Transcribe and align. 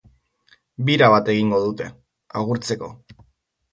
Bira 0.87 1.09
bat 1.15 1.29
egingo 1.35 1.59
dute, 1.67 1.91
agurtzeko. 2.41 2.91